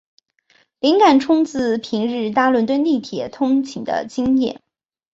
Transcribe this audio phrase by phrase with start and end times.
[0.79, 4.59] 灵感出自平日搭伦敦地铁通勤的经验。